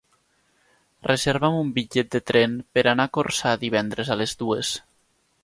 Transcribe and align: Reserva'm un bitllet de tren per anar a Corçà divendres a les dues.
Reserva'm 1.07 1.57
un 1.57 1.69
bitllet 1.75 2.09
de 2.15 2.21
tren 2.31 2.57
per 2.79 2.85
anar 2.93 3.07
a 3.11 3.13
Corçà 3.19 3.53
divendres 3.67 4.11
a 4.11 4.19
les 4.25 4.37
dues. 4.43 4.75